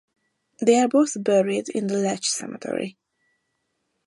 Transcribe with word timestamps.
They 0.59 0.79
are 0.79 0.87
both 0.87 1.15
buried 1.23 1.69
in 1.69 1.85
the 1.85 1.95
Ledge 1.97 2.25
Cemetery. 2.25 2.97